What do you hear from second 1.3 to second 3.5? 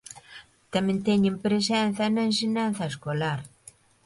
presenza na ensinanza escolar.